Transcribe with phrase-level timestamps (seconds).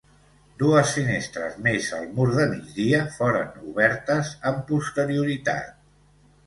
[0.61, 5.75] Dues finestres més al mur de migdia foren obertes amb posterioritat.